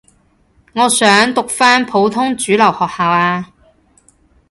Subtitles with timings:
[0.73, 3.53] 我想讀返普通主流學校呀